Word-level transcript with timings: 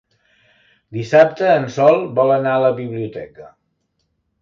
Dissabte 0.97 1.51
en 1.57 1.69
Sol 1.77 2.01
vol 2.23 2.35
anar 2.39 2.57
a 2.57 2.67
la 2.67 2.75
biblioteca. 2.83 3.51